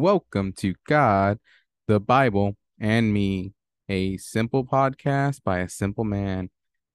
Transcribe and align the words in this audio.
Welcome 0.00 0.54
to 0.54 0.74
God, 0.88 1.38
the 1.86 2.00
Bible, 2.00 2.56
and 2.80 3.12
Me, 3.12 3.52
a 3.90 4.16
simple 4.16 4.64
podcast 4.64 5.44
by 5.44 5.58
a 5.58 5.68
simple 5.68 6.04
man 6.04 6.48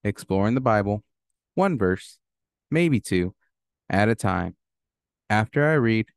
exploring 0.03 0.55
the 0.55 0.61
Bible, 0.61 1.03
one 1.53 1.77
verse, 1.77 2.17
maybe 2.71 2.99
two, 2.99 3.35
at 3.87 4.09
a 4.09 4.15
time. 4.15 4.55
After 5.29 5.69
I 5.69 5.73
read, 5.73 6.07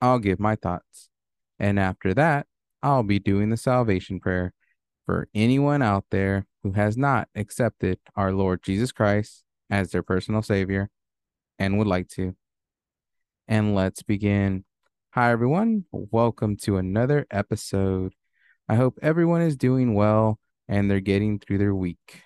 I'll 0.00 0.18
give 0.18 0.40
my 0.40 0.56
thoughts. 0.56 1.10
And 1.58 1.78
after 1.78 2.14
that, 2.14 2.46
I'll 2.82 3.02
be 3.02 3.18
doing 3.18 3.50
the 3.50 3.58
salvation 3.58 4.18
prayer 4.18 4.54
for 5.04 5.28
anyone 5.34 5.82
out 5.82 6.06
there 6.10 6.46
who 6.62 6.72
has 6.72 6.96
not 6.96 7.28
accepted 7.34 7.98
our 8.16 8.32
Lord 8.32 8.62
Jesus 8.62 8.92
Christ 8.92 9.44
as 9.68 9.90
their 9.90 10.02
personal 10.02 10.40
Savior 10.40 10.88
and 11.58 11.76
would 11.76 11.86
like 11.86 12.08
to. 12.08 12.34
And 13.46 13.74
let's 13.74 14.02
begin. 14.02 14.64
Hi, 15.12 15.32
everyone. 15.32 15.86
Welcome 15.90 16.56
to 16.58 16.76
another 16.76 17.26
episode. 17.32 18.14
I 18.68 18.76
hope 18.76 18.96
everyone 19.02 19.42
is 19.42 19.56
doing 19.56 19.94
well 19.94 20.38
and 20.68 20.88
they're 20.88 21.00
getting 21.00 21.40
through 21.40 21.58
their 21.58 21.74
week. 21.74 22.22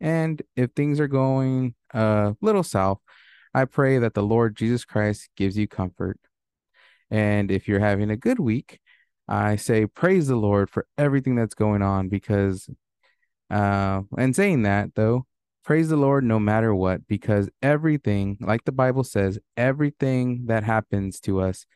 And 0.00 0.42
if 0.56 0.72
things 0.72 0.98
are 0.98 1.06
going 1.06 1.76
a 1.94 2.34
little 2.40 2.64
south, 2.64 2.98
I 3.54 3.64
pray 3.64 3.98
that 3.98 4.14
the 4.14 4.24
Lord 4.24 4.56
Jesus 4.56 4.84
Christ 4.84 5.28
gives 5.36 5.56
you 5.56 5.68
comfort. 5.68 6.18
And 7.12 7.52
if 7.52 7.68
you're 7.68 7.78
having 7.78 8.10
a 8.10 8.16
good 8.16 8.40
week, 8.40 8.80
I 9.28 9.54
say 9.54 9.86
praise 9.86 10.26
the 10.26 10.34
Lord 10.34 10.68
for 10.68 10.84
everything 10.98 11.36
that's 11.36 11.54
going 11.54 11.82
on 11.82 12.08
because, 12.08 12.68
uh, 13.50 14.02
and 14.18 14.34
saying 14.34 14.62
that 14.62 14.96
though, 14.96 15.26
praise 15.64 15.90
the 15.90 15.96
Lord 15.96 16.24
no 16.24 16.40
matter 16.40 16.74
what, 16.74 17.06
because 17.06 17.48
everything, 17.62 18.36
like 18.40 18.64
the 18.64 18.72
Bible 18.72 19.04
says, 19.04 19.38
everything 19.56 20.46
that 20.46 20.64
happens 20.64 21.20
to 21.20 21.40
us 21.40 21.66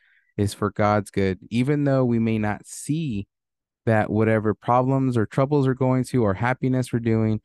is 0.40 0.54
for 0.54 0.70
God's 0.70 1.10
good, 1.10 1.38
even 1.50 1.84
though 1.84 2.04
we 2.04 2.18
may 2.18 2.38
not 2.38 2.66
see 2.66 3.26
that 3.86 4.10
whatever 4.10 4.54
problems 4.54 5.16
or 5.16 5.26
troubles 5.26 5.66
we're 5.66 5.74
going 5.74 6.04
to 6.04 6.24
or 6.24 6.34
happiness 6.34 6.92
we're 6.92 6.98
doing, 6.98 7.40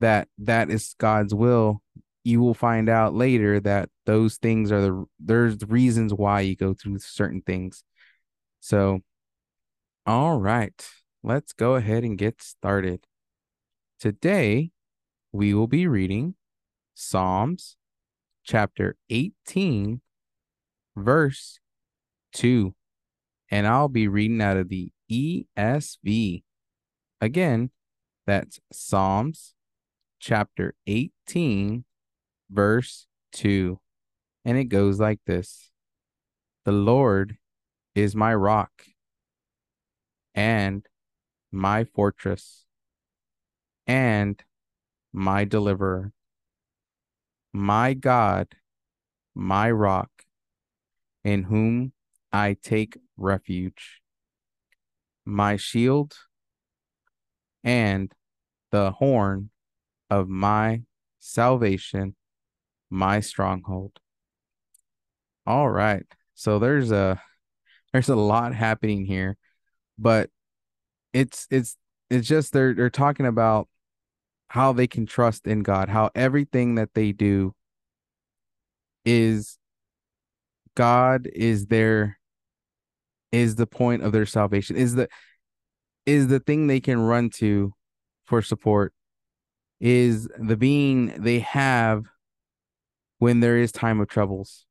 that 0.00 0.28
that 0.38 0.70
is 0.70 0.94
God's 0.98 1.34
will. 1.34 1.82
You 2.22 2.40
will 2.40 2.54
find 2.54 2.88
out 2.88 3.14
later 3.14 3.60
that 3.60 3.88
those 4.04 4.36
things 4.36 4.70
are 4.70 4.80
the 4.80 5.04
there's 5.18 5.56
reasons 5.66 6.12
why 6.12 6.42
you 6.42 6.56
go 6.56 6.74
through 6.74 6.98
certain 6.98 7.42
things. 7.42 7.82
So, 8.60 9.00
all 10.06 10.38
right, 10.38 10.86
let's 11.22 11.52
go 11.52 11.76
ahead 11.76 12.04
and 12.04 12.18
get 12.18 12.42
started. 12.42 13.06
Today, 13.98 14.70
we 15.32 15.54
will 15.54 15.66
be 15.66 15.86
reading 15.86 16.34
Psalms 16.94 17.76
chapter 18.44 18.96
18, 19.08 20.00
verse 20.96 21.60
2. 22.32 22.74
And 23.50 23.66
I'll 23.66 23.88
be 23.88 24.08
reading 24.08 24.40
out 24.40 24.56
of 24.56 24.68
the 24.68 24.92
ESV. 25.10 26.42
Again, 27.20 27.70
that's 28.26 28.60
Psalms 28.72 29.54
chapter 30.20 30.74
18, 30.86 31.84
verse 32.50 33.06
2. 33.32 33.80
And 34.44 34.56
it 34.56 34.64
goes 34.64 35.00
like 35.00 35.20
this 35.26 35.70
The 36.64 36.72
Lord 36.72 37.38
is 37.94 38.14
my 38.14 38.34
rock 38.34 38.70
and 40.34 40.86
my 41.50 41.84
fortress 41.84 42.64
and 43.86 44.42
my 45.12 45.44
deliverer, 45.44 46.12
my 47.52 47.94
God, 47.94 48.48
my 49.34 49.70
rock, 49.70 50.10
in 51.24 51.44
whom 51.44 51.92
I 52.32 52.56
take 52.62 52.96
refuge, 53.16 54.00
my 55.24 55.56
shield 55.56 56.16
and 57.64 58.12
the 58.70 58.92
horn 58.92 59.50
of 60.08 60.28
my 60.28 60.82
salvation, 61.18 62.16
my 62.88 63.20
stronghold. 63.20 63.98
All 65.46 65.68
right. 65.68 66.04
So 66.34 66.58
there's 66.58 66.90
a 66.90 67.20
there's 67.92 68.08
a 68.08 68.16
lot 68.16 68.54
happening 68.54 69.04
here, 69.04 69.36
but 69.98 70.30
it's 71.12 71.46
it's 71.50 71.76
it's 72.08 72.28
just 72.28 72.52
they're 72.52 72.74
they're 72.74 72.90
talking 72.90 73.26
about 73.26 73.68
how 74.48 74.72
they 74.72 74.86
can 74.86 75.06
trust 75.06 75.46
in 75.46 75.62
God, 75.62 75.88
how 75.88 76.10
everything 76.14 76.76
that 76.76 76.94
they 76.94 77.12
do 77.12 77.54
is 79.04 79.58
God 80.74 81.28
is 81.32 81.66
their 81.66 82.19
is 83.32 83.56
the 83.56 83.66
point 83.66 84.02
of 84.02 84.12
their 84.12 84.26
salvation 84.26 84.76
is 84.76 84.94
the 84.94 85.08
is 86.06 86.28
the 86.28 86.40
thing 86.40 86.66
they 86.66 86.80
can 86.80 86.98
run 86.98 87.30
to 87.30 87.72
for 88.24 88.42
support 88.42 88.92
is 89.80 90.28
the 90.38 90.56
being 90.56 91.14
they 91.22 91.40
have 91.40 92.04
when 93.18 93.40
there 93.40 93.58
is 93.58 93.70
time 93.70 94.00
of 94.00 94.08
troubles. 94.08 94.66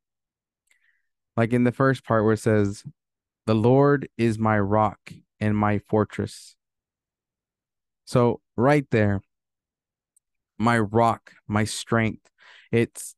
Like 1.37 1.53
in 1.53 1.63
the 1.63 1.71
first 1.71 2.03
part 2.03 2.23
where 2.23 2.33
it 2.33 2.39
says 2.39 2.83
the 3.45 3.55
lord 3.55 4.09
is 4.17 4.37
my 4.37 4.59
rock 4.59 4.99
and 5.39 5.55
my 5.55 5.79
fortress. 5.79 6.55
So 8.05 8.41
right 8.57 8.85
there 8.91 9.21
my 10.57 10.77
rock 10.77 11.31
my 11.47 11.63
strength 11.63 12.29
it's 12.71 13.15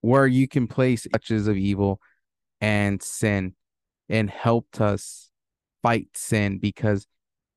where 0.00 0.26
you 0.26 0.48
can 0.48 0.66
place 0.66 1.06
touches 1.12 1.46
of 1.46 1.56
evil 1.56 2.00
and 2.60 3.00
sin 3.00 3.54
and 4.08 4.30
helped 4.30 4.80
us 4.80 5.30
fight 5.82 6.08
sin 6.14 6.58
because 6.58 7.06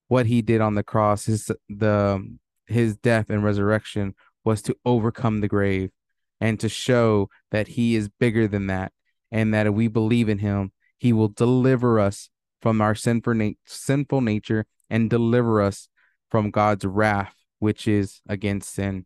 what 0.07 0.25
he 0.25 0.41
did 0.41 0.61
on 0.61 0.75
the 0.75 0.83
cross 0.83 1.25
his 1.25 1.51
the 1.69 2.37
his 2.65 2.97
death 2.97 3.29
and 3.29 3.43
resurrection 3.43 4.13
was 4.43 4.61
to 4.61 4.75
overcome 4.85 5.41
the 5.41 5.47
grave 5.47 5.91
and 6.39 6.59
to 6.59 6.69
show 6.69 7.29
that 7.51 7.69
he 7.69 7.95
is 7.95 8.09
bigger 8.09 8.47
than 8.47 8.67
that 8.67 8.91
and 9.31 9.53
that 9.53 9.67
if 9.67 9.73
we 9.73 9.87
believe 9.87 10.29
in 10.29 10.39
him 10.39 10.71
he 10.97 11.13
will 11.13 11.27
deliver 11.27 11.99
us 11.99 12.29
from 12.61 12.81
our 12.81 12.95
sinful, 12.95 13.33
na- 13.33 13.51
sinful 13.65 14.21
nature 14.21 14.65
and 14.89 15.09
deliver 15.09 15.61
us 15.61 15.89
from 16.29 16.51
God's 16.51 16.85
wrath 16.85 17.33
which 17.59 17.87
is 17.87 18.21
against 18.29 18.73
sin. 18.73 19.05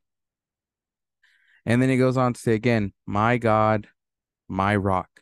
And 1.65 1.81
then 1.81 1.89
he 1.89 1.97
goes 1.97 2.17
on 2.17 2.33
to 2.33 2.39
say 2.39 2.53
again 2.53 2.93
my 3.05 3.37
God 3.37 3.87
my 4.47 4.75
rock 4.75 5.20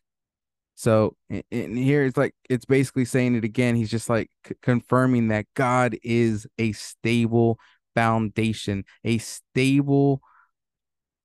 so 0.79 1.17
in 1.51 1.75
here 1.75 2.05
it's 2.05 2.15
like 2.15 2.33
it's 2.49 2.63
basically 2.63 3.03
saying 3.03 3.35
it 3.35 3.43
again. 3.43 3.75
He's 3.75 3.91
just 3.91 4.09
like 4.09 4.31
c- 4.47 4.55
confirming 4.61 5.27
that 5.27 5.45
God 5.53 5.97
is 6.03 6.47
a 6.57 6.71
stable 6.71 7.59
foundation, 7.95 8.85
a 9.03 9.17
stable 9.17 10.21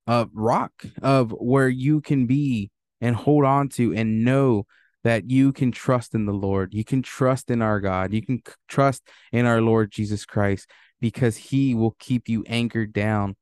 uh 0.09 0.26
rock 0.34 0.72
of 1.03 1.31
where 1.31 1.69
you 1.69 2.00
can 2.00 2.26
be 2.26 2.72
and 3.00 3.14
hold 3.14 3.44
on 3.44 3.69
to 3.69 3.94
and 3.94 4.25
know 4.25 4.66
that 5.04 5.31
you 5.31 5.53
can 5.53 5.70
trust 5.70 6.16
in 6.16 6.26
the 6.26 6.32
Lord. 6.32 6.75
You 6.75 6.82
can 6.82 7.00
trust 7.00 7.48
in 7.48 7.62
our 7.62 7.78
God. 7.78 8.12
You 8.12 8.22
can 8.22 8.38
c- 8.44 8.54
trust 8.66 9.09
in 9.31 9.47
our 9.47 9.60
Lord 9.60 9.93
Jesus 9.93 10.26
Christ 10.26 10.69
because 11.00 11.37
he 11.37 11.76
will 11.76 11.94
keep 12.00 12.28
you 12.28 12.43
anchored 12.48 12.93
down. 12.93 13.37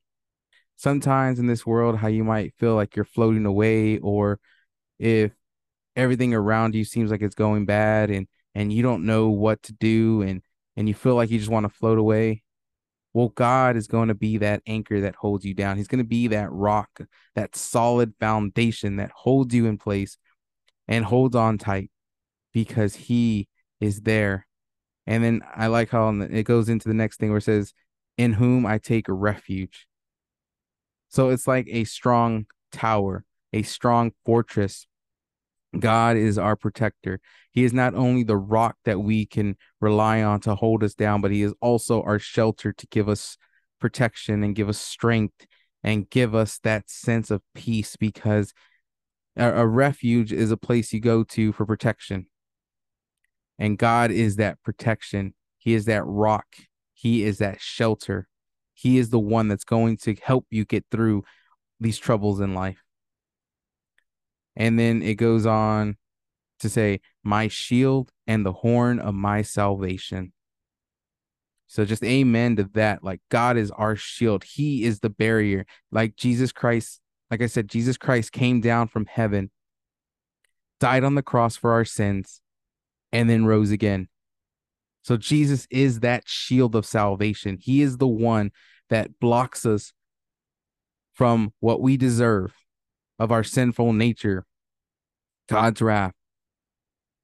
Sometimes 0.76 1.38
in 1.38 1.46
this 1.46 1.64
world 1.64 1.96
how 1.96 2.08
you 2.08 2.22
might 2.22 2.52
feel 2.58 2.74
like 2.74 2.96
you're 2.96 3.06
floating 3.06 3.46
away 3.46 3.96
or 3.96 4.38
if 4.98 5.32
everything 5.96 6.34
around 6.34 6.74
you 6.74 6.84
seems 6.84 7.10
like 7.10 7.22
it's 7.22 7.34
going 7.34 7.66
bad 7.66 8.10
and 8.10 8.26
and 8.54 8.72
you 8.72 8.82
don't 8.82 9.04
know 9.04 9.30
what 9.30 9.62
to 9.62 9.72
do 9.72 10.22
and 10.22 10.42
and 10.76 10.88
you 10.88 10.94
feel 10.94 11.14
like 11.14 11.30
you 11.30 11.38
just 11.38 11.50
want 11.50 11.64
to 11.64 11.70
float 11.70 11.98
away. 11.98 12.42
Well 13.14 13.28
god 13.28 13.76
is 13.76 13.86
going 13.86 14.08
to 14.08 14.14
be 14.14 14.38
that 14.38 14.62
anchor 14.66 15.00
that 15.02 15.16
holds 15.16 15.44
you 15.44 15.54
down. 15.54 15.76
He's 15.76 15.88
going 15.88 15.98
to 15.98 16.04
be 16.04 16.28
that 16.28 16.50
rock 16.50 17.00
that 17.34 17.56
solid 17.56 18.14
foundation 18.20 18.96
that 18.96 19.10
holds 19.14 19.54
you 19.54 19.66
in 19.66 19.78
place 19.78 20.16
and 20.88 21.04
holds 21.04 21.36
on 21.36 21.58
tight 21.58 21.90
because 22.52 22.94
he 22.94 23.48
is 23.80 24.00
there. 24.02 24.46
And 25.06 25.22
then 25.24 25.42
i 25.54 25.66
like 25.66 25.90
how 25.90 26.08
it 26.08 26.44
goes 26.44 26.68
into 26.68 26.88
the 26.88 26.94
next 26.94 27.18
thing 27.18 27.30
where 27.30 27.38
it 27.38 27.42
says 27.44 27.74
in 28.16 28.34
whom 28.34 28.66
i 28.66 28.78
take 28.78 29.06
refuge. 29.08 29.86
So 31.08 31.28
it's 31.28 31.46
like 31.46 31.66
a 31.68 31.84
strong 31.84 32.46
tower 32.70 33.24
a 33.52 33.62
strong 33.62 34.12
fortress 34.24 34.86
God 35.78 36.16
is 36.16 36.38
our 36.38 36.56
protector. 36.56 37.20
He 37.50 37.64
is 37.64 37.72
not 37.72 37.94
only 37.94 38.24
the 38.24 38.36
rock 38.36 38.76
that 38.84 39.00
we 39.00 39.26
can 39.26 39.56
rely 39.80 40.22
on 40.22 40.40
to 40.40 40.54
hold 40.54 40.84
us 40.84 40.94
down, 40.94 41.20
but 41.20 41.30
He 41.30 41.42
is 41.42 41.54
also 41.60 42.02
our 42.02 42.18
shelter 42.18 42.72
to 42.72 42.86
give 42.88 43.08
us 43.08 43.36
protection 43.80 44.42
and 44.42 44.54
give 44.54 44.68
us 44.68 44.78
strength 44.78 45.46
and 45.82 46.08
give 46.08 46.34
us 46.34 46.58
that 46.62 46.88
sense 46.88 47.30
of 47.30 47.42
peace 47.54 47.96
because 47.96 48.52
a, 49.36 49.66
refuge 49.66 50.32
is 50.32 50.50
a 50.50 50.56
place 50.56 50.92
you 50.92 51.00
go 51.00 51.24
to 51.24 51.52
for 51.52 51.66
protection. 51.66 52.26
And 53.58 53.78
God 53.78 54.10
is 54.10 54.36
that 54.36 54.62
protection. 54.62 55.34
He 55.58 55.74
is 55.74 55.86
that 55.86 56.04
rock. 56.04 56.46
He 56.94 57.24
is 57.24 57.38
that 57.38 57.60
shelter. 57.60 58.28
He 58.74 58.98
is 58.98 59.10
the 59.10 59.18
one 59.18 59.48
that's 59.48 59.64
going 59.64 59.96
to 59.98 60.14
help 60.22 60.46
you 60.50 60.64
get 60.64 60.84
through 60.90 61.24
these 61.80 61.98
troubles 61.98 62.40
in 62.40 62.54
life. 62.54 62.81
And 64.56 64.78
then 64.78 65.02
it 65.02 65.14
goes 65.14 65.46
on 65.46 65.96
to 66.60 66.68
say, 66.68 67.00
My 67.22 67.48
shield 67.48 68.10
and 68.26 68.44
the 68.44 68.52
horn 68.52 68.98
of 68.98 69.14
my 69.14 69.42
salvation. 69.42 70.32
So 71.66 71.84
just 71.84 72.04
amen 72.04 72.56
to 72.56 72.64
that. 72.74 73.02
Like 73.02 73.20
God 73.30 73.56
is 73.56 73.70
our 73.70 73.96
shield. 73.96 74.44
He 74.44 74.84
is 74.84 75.00
the 75.00 75.08
barrier. 75.08 75.64
Like 75.90 76.16
Jesus 76.16 76.52
Christ, 76.52 77.00
like 77.30 77.40
I 77.40 77.46
said, 77.46 77.68
Jesus 77.68 77.96
Christ 77.96 78.32
came 78.32 78.60
down 78.60 78.88
from 78.88 79.06
heaven, 79.06 79.50
died 80.80 81.02
on 81.02 81.14
the 81.14 81.22
cross 81.22 81.56
for 81.56 81.72
our 81.72 81.86
sins, 81.86 82.42
and 83.10 83.30
then 83.30 83.46
rose 83.46 83.70
again. 83.70 84.08
So 85.02 85.16
Jesus 85.16 85.66
is 85.70 86.00
that 86.00 86.24
shield 86.28 86.76
of 86.76 86.84
salvation. 86.84 87.58
He 87.60 87.82
is 87.82 87.96
the 87.96 88.06
one 88.06 88.50
that 88.90 89.18
blocks 89.18 89.64
us 89.64 89.92
from 91.14 91.52
what 91.60 91.80
we 91.80 91.96
deserve 91.96 92.54
of 93.18 93.30
our 93.32 93.44
sinful 93.44 93.92
nature, 93.92 94.44
God's 95.48 95.82
wrath. 95.82 96.12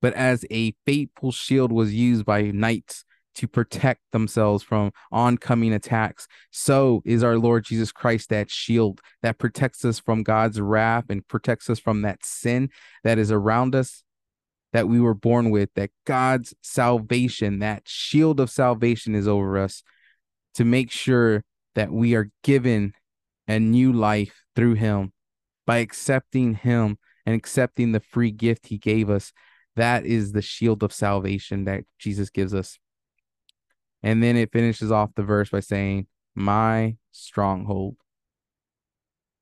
But 0.00 0.14
as 0.14 0.44
a 0.50 0.74
faithful 0.86 1.32
shield 1.32 1.72
was 1.72 1.94
used 1.94 2.24
by 2.24 2.42
knights 2.42 3.04
to 3.34 3.46
protect 3.46 4.00
themselves 4.10 4.64
from 4.64 4.90
oncoming 5.12 5.72
attacks. 5.72 6.26
So 6.50 7.02
is 7.04 7.22
our 7.22 7.38
Lord 7.38 7.64
Jesus 7.64 7.92
Christ 7.92 8.30
that 8.30 8.50
shield 8.50 9.00
that 9.22 9.38
protects 9.38 9.84
us 9.84 10.00
from 10.00 10.24
God's 10.24 10.60
wrath 10.60 11.04
and 11.08 11.26
protects 11.26 11.70
us 11.70 11.78
from 11.78 12.02
that 12.02 12.24
sin 12.24 12.70
that 13.04 13.18
is 13.18 13.30
around 13.30 13.76
us 13.76 14.02
that 14.72 14.88
we 14.88 15.00
were 15.00 15.14
born 15.14 15.50
with, 15.50 15.70
that 15.74 15.90
God's 16.04 16.54
salvation, 16.62 17.60
that 17.60 17.82
shield 17.86 18.40
of 18.40 18.50
salvation 18.50 19.14
is 19.14 19.28
over 19.28 19.56
us 19.56 19.82
to 20.54 20.64
make 20.64 20.90
sure 20.90 21.44
that 21.74 21.92
we 21.92 22.14
are 22.14 22.30
given 22.42 22.92
a 23.46 23.58
new 23.58 23.92
life 23.92 24.42
through 24.56 24.74
Him 24.74 25.12
by 25.68 25.76
accepting 25.76 26.54
Him 26.54 26.96
and 27.26 27.36
accepting 27.36 27.92
the 27.92 28.00
free 28.00 28.30
gift 28.30 28.68
He 28.68 28.78
gave 28.78 29.10
us. 29.10 29.34
That 29.76 30.06
is 30.06 30.32
the 30.32 30.40
shield 30.40 30.82
of 30.82 30.94
salvation 30.94 31.66
that 31.66 31.84
Jesus 31.98 32.30
gives 32.30 32.54
us. 32.54 32.78
And 34.02 34.22
then 34.22 34.34
it 34.34 34.50
finishes 34.50 34.90
off 34.90 35.14
the 35.14 35.22
verse 35.22 35.50
by 35.50 35.60
saying, 35.60 36.06
My 36.34 36.96
stronghold. 37.12 37.96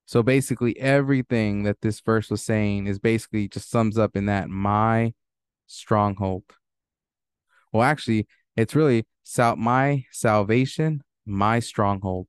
So 0.05 0.25
basically, 0.25 0.76
everything 0.81 1.62
that 1.62 1.81
this 1.81 2.00
verse 2.00 2.28
was 2.28 2.43
saying 2.43 2.88
is 2.88 2.99
basically 2.99 3.46
just 3.46 3.70
sums 3.70 3.96
up 3.96 4.17
in 4.17 4.26
that 4.26 4.49
my 4.49 5.14
stronghold. 5.69 6.43
Well, 7.73 7.84
actually, 7.84 8.26
it's 8.56 8.75
really 8.75 9.06
sal- 9.23 9.56
my 9.56 10.06
salvation, 10.11 11.05
my 11.25 11.61
stronghold, 11.61 12.26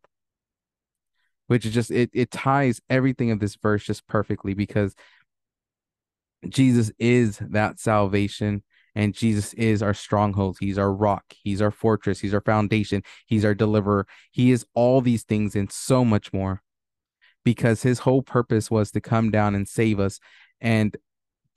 which 1.47 1.65
is 1.65 1.73
just 1.73 1.91
it, 1.91 2.09
it 2.13 2.31
ties 2.31 2.81
everything 2.89 3.31
of 3.31 3.39
this 3.39 3.55
verse 3.55 3.83
just 3.85 4.07
perfectly 4.07 4.53
because 4.53 4.95
Jesus 6.47 6.91
is 6.99 7.39
that 7.39 7.79
salvation 7.79 8.63
and 8.95 9.13
Jesus 9.13 9.53
is 9.53 9.83
our 9.83 9.93
stronghold. 9.93 10.57
He's 10.59 10.77
our 10.77 10.91
rock. 10.91 11.23
He's 11.43 11.61
our 11.61 11.71
fortress. 11.71 12.19
He's 12.19 12.33
our 12.33 12.41
foundation. 12.41 13.03
He's 13.27 13.45
our 13.45 13.53
deliverer. 13.53 14.07
He 14.31 14.51
is 14.51 14.65
all 14.73 15.01
these 15.01 15.23
things 15.23 15.55
and 15.55 15.71
so 15.71 16.03
much 16.03 16.33
more 16.33 16.61
because 17.43 17.83
his 17.83 17.99
whole 17.99 18.21
purpose 18.21 18.69
was 18.69 18.91
to 18.91 19.01
come 19.01 19.31
down 19.31 19.55
and 19.55 19.67
save 19.67 19.99
us. 19.99 20.19
And 20.59 20.97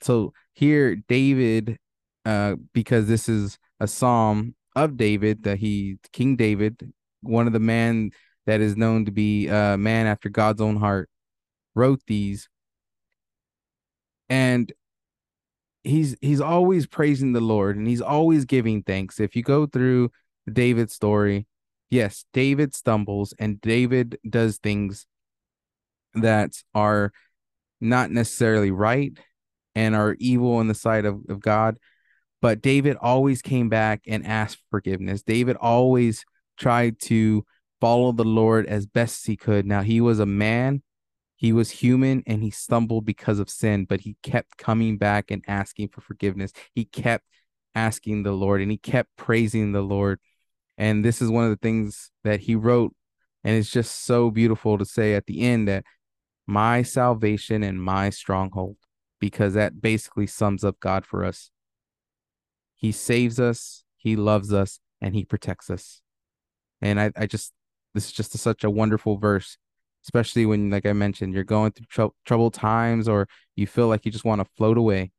so 0.01 0.33
here, 0.53 0.95
David, 0.95 1.77
uh, 2.25 2.55
because 2.73 3.07
this 3.07 3.27
is 3.27 3.57
a 3.79 3.87
psalm 3.87 4.55
of 4.75 4.95
David 4.95 5.43
that 5.43 5.57
he, 5.57 5.97
King 6.13 6.35
David, 6.35 6.93
one 7.21 7.47
of 7.47 7.53
the 7.53 7.59
men 7.59 8.11
that 8.45 8.61
is 8.61 8.75
known 8.75 9.05
to 9.05 9.11
be 9.11 9.47
a 9.47 9.77
man 9.77 10.07
after 10.07 10.29
God's 10.29 10.61
own 10.61 10.77
heart, 10.77 11.09
wrote 11.75 12.01
these. 12.07 12.49
And 14.29 14.71
he's 15.83 16.15
he's 16.21 16.41
always 16.41 16.85
praising 16.85 17.33
the 17.33 17.41
Lord 17.41 17.75
and 17.75 17.87
he's 17.87 18.01
always 18.01 18.45
giving 18.45 18.83
thanks. 18.83 19.19
If 19.19 19.35
you 19.35 19.43
go 19.43 19.65
through 19.65 20.11
David's 20.51 20.93
story, 20.93 21.47
yes, 21.89 22.25
David 22.33 22.75
stumbles 22.75 23.33
and 23.39 23.59
David 23.61 24.17
does 24.27 24.57
things 24.57 25.05
that 26.13 26.53
are 26.73 27.11
not 27.79 28.11
necessarily 28.11 28.71
right 28.71 29.17
and 29.75 29.95
are 29.95 30.15
evil 30.19 30.59
in 30.61 30.67
the 30.67 30.75
sight 30.75 31.05
of, 31.05 31.21
of 31.29 31.39
God. 31.39 31.77
But 32.41 32.61
David 32.61 32.97
always 32.97 33.41
came 33.41 33.69
back 33.69 34.01
and 34.07 34.25
asked 34.25 34.59
forgiveness. 34.71 35.21
David 35.21 35.55
always 35.57 36.25
tried 36.57 36.99
to 37.01 37.45
follow 37.81 38.13
the 38.13 38.23
Lord 38.23 38.67
as 38.67 38.85
best 38.85 39.27
he 39.27 39.35
could. 39.35 39.65
Now, 39.65 39.81
he 39.81 39.99
was 39.99 40.19
a 40.19 40.25
man 40.25 40.83
he 41.41 41.53
was 41.53 41.71
human 41.71 42.21
and 42.27 42.43
he 42.43 42.51
stumbled 42.51 43.03
because 43.03 43.39
of 43.39 43.49
sin, 43.49 43.85
but 43.85 44.01
he 44.01 44.15
kept 44.21 44.57
coming 44.57 44.99
back 44.99 45.31
and 45.31 45.43
asking 45.47 45.87
for 45.87 45.99
forgiveness. 45.99 46.53
He 46.75 46.85
kept 46.85 47.25
asking 47.73 48.21
the 48.21 48.31
Lord 48.31 48.61
and 48.61 48.69
he 48.69 48.77
kept 48.77 49.09
praising 49.17 49.71
the 49.71 49.81
Lord. 49.81 50.19
And 50.77 51.03
this 51.03 51.19
is 51.19 51.31
one 51.31 51.45
of 51.45 51.49
the 51.49 51.57
things 51.57 52.11
that 52.23 52.41
he 52.41 52.53
wrote. 52.53 52.93
And 53.43 53.57
it's 53.57 53.71
just 53.71 54.05
so 54.05 54.29
beautiful 54.29 54.77
to 54.77 54.85
say 54.85 55.15
at 55.15 55.25
the 55.25 55.41
end 55.41 55.67
that 55.67 55.83
my 56.45 56.83
salvation 56.83 57.63
and 57.63 57.81
my 57.81 58.11
stronghold, 58.11 58.77
because 59.19 59.55
that 59.55 59.81
basically 59.81 60.27
sums 60.27 60.63
up 60.63 60.79
God 60.79 61.07
for 61.07 61.25
us. 61.25 61.49
He 62.75 62.91
saves 62.91 63.39
us, 63.39 63.83
he 63.97 64.15
loves 64.15 64.53
us, 64.53 64.79
and 65.01 65.15
he 65.15 65.25
protects 65.25 65.71
us. 65.71 66.03
And 66.83 67.01
I, 67.01 67.11
I 67.15 67.25
just, 67.25 67.51
this 67.93 68.05
is 68.05 68.11
just 68.11 68.35
a, 68.35 68.37
such 68.37 68.63
a 68.63 68.69
wonderful 68.69 69.17
verse 69.17 69.57
especially 70.03 70.45
when, 70.45 70.69
like 70.69 70.85
I 70.85 70.93
mentioned, 70.93 71.33
you're 71.33 71.43
going 71.43 71.71
through 71.71 71.85
tr- 71.89 72.15
troubled 72.25 72.53
times 72.53 73.07
or 73.07 73.27
you 73.55 73.67
feel 73.67 73.87
like 73.87 74.05
you 74.05 74.11
just 74.11 74.25
want 74.25 74.41
to 74.41 74.49
float 74.57 74.77
away. 74.77 75.11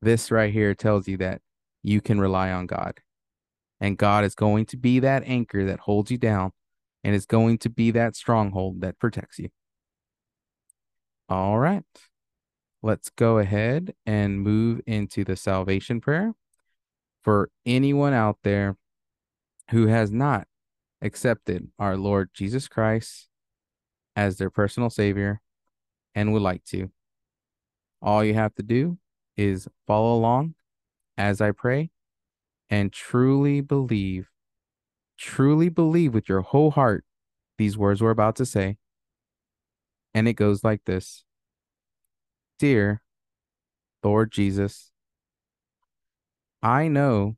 This 0.00 0.30
right 0.30 0.52
here 0.52 0.74
tells 0.74 1.08
you 1.08 1.16
that 1.18 1.40
you 1.82 2.00
can 2.00 2.20
rely 2.20 2.50
on 2.50 2.66
God. 2.66 3.00
And 3.80 3.96
God 3.96 4.24
is 4.24 4.34
going 4.34 4.66
to 4.66 4.76
be 4.76 5.00
that 5.00 5.24
anchor 5.26 5.64
that 5.66 5.80
holds 5.80 6.10
you 6.10 6.18
down 6.18 6.52
and 7.04 7.14
is 7.14 7.26
going 7.26 7.58
to 7.58 7.70
be 7.70 7.90
that 7.92 8.16
stronghold 8.16 8.80
that 8.80 8.98
protects 8.98 9.38
you. 9.38 9.50
All 11.28 11.58
right. 11.58 11.84
Let's 12.82 13.10
go 13.10 13.38
ahead 13.38 13.94
and 14.06 14.40
move 14.40 14.80
into 14.86 15.24
the 15.24 15.36
salvation 15.36 16.00
prayer 16.00 16.32
for 17.22 17.50
anyone 17.66 18.14
out 18.14 18.38
there 18.42 18.76
who 19.70 19.88
has 19.88 20.10
not 20.10 20.46
accepted 21.00 21.68
our 21.78 21.96
Lord 21.96 22.30
Jesus 22.34 22.68
Christ 22.68 23.28
as 24.16 24.36
their 24.36 24.50
personal 24.50 24.90
savior 24.90 25.40
and 26.14 26.32
would 26.32 26.42
like 26.42 26.64
to. 26.64 26.90
All 28.02 28.24
you 28.24 28.34
have 28.34 28.54
to 28.56 28.62
do 28.62 28.98
is 29.36 29.68
follow 29.86 30.16
along 30.16 30.54
as 31.16 31.40
I 31.40 31.52
pray 31.52 31.90
and 32.70 32.92
truly 32.92 33.60
believe, 33.60 34.30
truly 35.16 35.68
believe 35.68 36.14
with 36.14 36.28
your 36.28 36.40
whole 36.40 36.72
heart 36.72 37.04
these 37.56 37.76
words 37.76 38.00
we're 38.00 38.10
about 38.10 38.36
to 38.36 38.46
say. 38.46 38.78
And 40.14 40.26
it 40.26 40.34
goes 40.34 40.64
like 40.64 40.84
this 40.84 41.24
Dear 42.58 43.02
Lord 44.02 44.32
Jesus, 44.32 44.90
I 46.62 46.88
know 46.88 47.36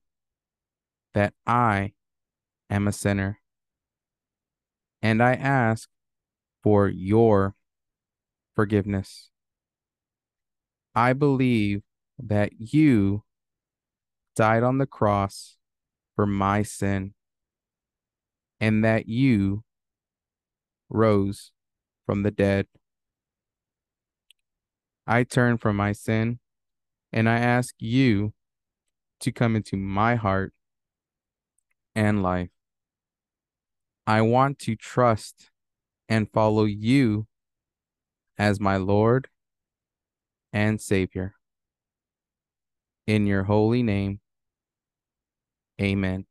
that 1.15 1.35
I 1.47 1.93
am 2.71 2.87
a 2.87 2.93
sinner, 2.93 3.40
and 5.03 5.23
I 5.23 5.35
ask 5.35 5.89
for 6.63 6.89
your 6.89 7.55
forgiveness. 8.55 9.31
I 10.95 11.13
believe 11.13 11.83
that 12.19 12.53
you 12.59 13.23
died 14.37 14.63
on 14.63 14.79
the 14.79 14.87
cross 14.87 15.57
for 16.15 16.27
my 16.27 16.63
sin 16.63 17.15
and 18.61 18.85
that 18.85 19.09
you 19.09 19.65
rose 20.89 21.53
from 22.05 22.23
the 22.23 22.31
dead. 22.31 22.67
I 25.07 25.25
turn 25.25 25.57
from 25.57 25.77
my 25.77 25.93
sin 25.93 26.41
and 27.13 27.29
I 27.29 27.39
ask 27.39 27.75
you 27.79 28.33
to 29.21 29.33
come 29.33 29.57
into 29.57 29.77
my 29.77 30.17
heart 30.17 30.53
and 31.95 32.23
life. 32.23 32.51
I 34.11 34.23
want 34.23 34.59
to 34.63 34.75
trust 34.75 35.51
and 36.09 36.29
follow 36.29 36.65
you 36.65 37.29
as 38.37 38.59
my 38.59 38.77
Lord 38.77 39.29
and 40.53 40.81
Savior. 40.81 41.35
In 43.07 43.29
your 43.29 43.45
holy 43.45 43.85
name, 43.85 44.19
amen. 45.81 46.27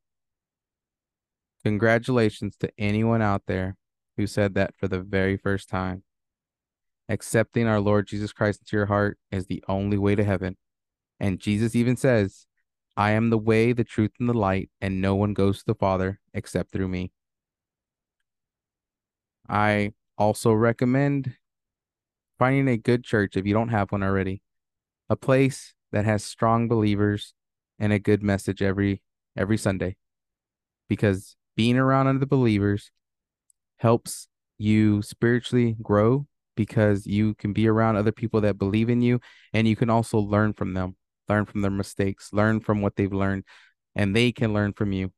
Congratulations 1.63 2.57
to 2.57 2.69
anyone 2.77 3.21
out 3.21 3.43
there 3.48 3.77
who 4.17 4.27
said 4.27 4.55
that 4.55 4.75
for 4.75 4.89
the 4.89 5.00
very 5.00 5.38
first 5.38 5.69
time. 5.69 6.03
Accepting 7.07 7.65
our 7.65 7.79
Lord 7.79 8.07
Jesus 8.07 8.33
Christ 8.33 8.59
into 8.59 8.75
your 8.75 8.88
heart 8.88 9.17
is 9.31 9.45
the 9.45 9.63
only 9.69 9.98
way 9.98 10.15
to 10.15 10.25
heaven. 10.25 10.57
And 11.17 11.39
Jesus 11.39 11.77
even 11.77 11.95
says, 11.95 12.45
I 12.98 13.12
am 13.12 13.29
the 13.29 13.38
way, 13.38 13.71
the 13.71 13.86
truth, 13.86 14.12
and 14.19 14.27
the 14.27 14.33
light, 14.33 14.69
and 14.81 15.00
no 15.00 15.15
one 15.15 15.33
goes 15.33 15.59
to 15.59 15.65
the 15.65 15.75
Father 15.75 16.19
except 16.33 16.74
through 16.74 16.89
me. 16.89 17.13
I 19.50 19.94
also 20.18 20.51
recommend 20.53 21.36
finding 22.38 22.68
a 22.68 22.77
good 22.77 23.03
church 23.03 23.36
if 23.36 23.46
you 23.46 23.53
don't 23.53 23.70
have 23.70 23.91
one 23.91 24.03
already, 24.03 24.41
a 25.10 25.15
place 25.15 25.74
that 25.91 26.06
has 26.06 26.24
strong 26.24 26.68
believers 26.68 27.34
and 27.79 27.91
a 27.91 28.00
good 28.00 28.22
message 28.22 28.62
every 28.62 29.01
every 29.36 29.58
Sunday. 29.58 29.96
Because 30.88 31.36
being 31.56 31.77
around 31.77 32.08
other 32.08 32.25
believers 32.25 32.91
helps 33.77 34.27
you 34.58 35.01
spiritually 35.01 35.75
grow 35.82 36.27
because 36.56 37.08
you 37.08 37.34
can 37.36 37.53
be 37.53 37.68
around 37.68 37.96
other 37.96 38.12
people 38.12 38.41
that 38.41 38.58
believe 38.58 38.89
in 38.89 39.01
you 39.01 39.20
and 39.53 39.68
you 39.68 39.75
can 39.75 39.89
also 39.89 40.20
learn 40.20 40.53
from 40.53 40.74
them, 40.74 40.96
learn 41.27 41.46
from 41.46 41.62
their 41.62 41.72
mistakes, 41.72 42.34
learn 42.34 42.60
from 42.60 42.82
what 42.82 42.96
they've 42.96 43.13
learned, 43.13 43.46
and 43.96 44.15
they 44.15 44.32
can 44.32 44.53
learn 44.53 44.74
from 44.74 44.91
you. 44.91 45.12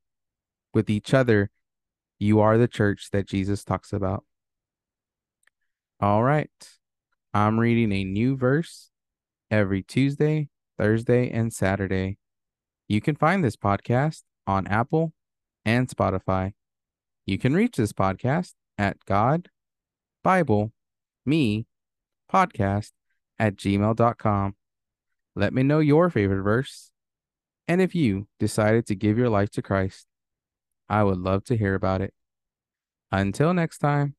With 0.74 0.90
each 0.90 1.14
other, 1.14 1.50
you 2.22 2.40
are 2.40 2.56
the 2.60 2.68
church 2.68 3.10
that 3.12 3.28
Jesus 3.28 3.64
talks 3.64 3.92
about. 3.92 4.24
All 6.00 6.22
right. 6.22 6.52
I'm 7.34 7.60
reading 7.60 7.92
a 7.92 8.04
new 8.04 8.38
verse 8.38 8.92
every 9.50 9.82
Tuesday, 9.82 10.50
Thursday, 10.78 11.32
and 11.32 11.52
Saturday. 11.52 12.20
You 12.88 13.02
can 13.02 13.16
find 13.16 13.44
this 13.44 13.56
podcast 13.56 14.22
on 14.46 14.68
Apple 14.68 15.14
and 15.66 15.88
Spotify. 15.88 16.54
You 17.26 17.40
can 17.40 17.56
reach 17.56 17.78
this 17.78 17.92
podcast 17.92 18.54
at 18.78 19.04
God 19.06 19.50
Bible 20.24 20.74
Me 21.26 21.66
podcast 22.32 22.92
at 23.40 23.56
gmail.com. 23.56 24.56
Let 25.36 25.54
me 25.56 25.64
know 25.64 25.80
your 25.80 26.12
favorite 26.12 26.44
verse. 26.44 26.92
And 27.68 27.82
if 27.82 27.96
you 27.96 28.28
decided 28.40 28.86
to 28.88 28.96
give 28.96 29.18
your 29.18 29.30
life 29.30 29.50
to 29.52 29.64
Christ, 29.64 30.06
I 30.92 31.04
would 31.04 31.18
love 31.18 31.44
to 31.46 31.58
hear 31.58 31.74
about 31.74 32.02
it. 32.02 32.14
Until 33.12 33.54
next 33.54 33.80
time, 33.80 34.16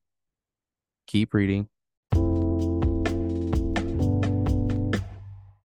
keep 1.07 1.33
reading. 1.33 1.69